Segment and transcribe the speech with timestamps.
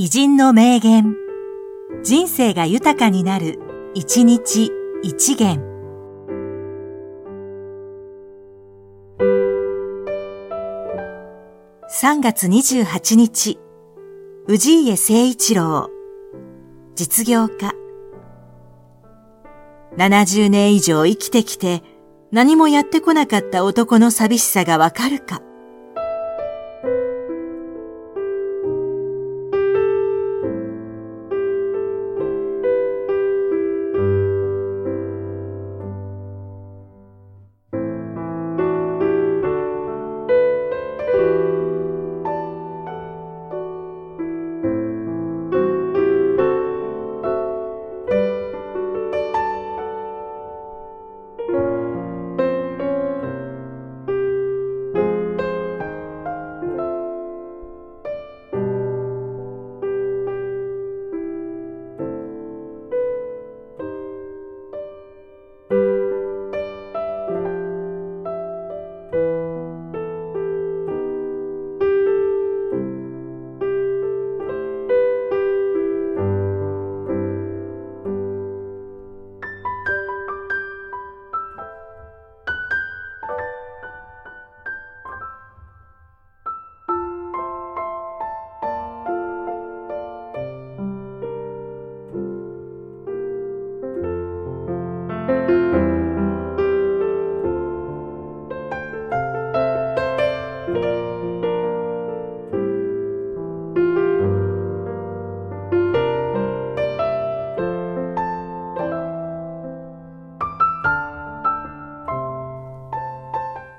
[0.00, 1.16] 偉人の名言。
[2.04, 3.58] 人生が豊かになる、
[3.94, 4.70] 一日
[5.02, 5.58] 一元。
[11.90, 13.58] 3月28日、
[14.46, 15.90] 氏家誠一郎、
[16.94, 17.72] 実業家。
[19.96, 21.82] 70年以上生きてきて
[22.30, 25.42] 何もやってこなかった男の寂しさがわかるか。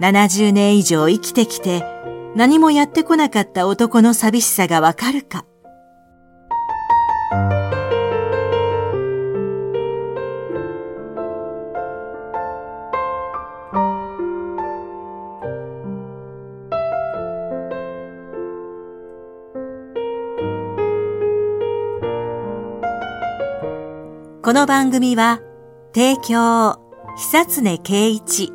[0.00, 1.84] 70年以上生きてきて
[2.36, 5.44] 何もやってこなかった男の寂しさがわかるか。
[24.48, 25.42] この番組は、
[25.94, 26.78] 提供、
[27.18, 28.50] 久常圭一、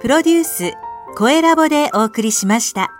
[0.00, 0.74] プロデュース、
[1.16, 2.97] 声ラボでお送りしました。